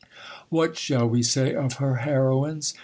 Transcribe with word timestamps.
What 0.49 0.77
shall 0.79 1.07
we 1.07 1.21
say 1.21 1.53
of 1.53 1.73
her 1.73 1.97
heroines? 1.97 2.73